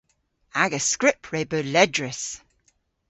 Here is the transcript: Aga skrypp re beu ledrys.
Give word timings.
Aga 0.61 0.79
skrypp 0.91 1.23
re 1.31 1.41
beu 1.49 1.63
ledrys. 1.73 2.23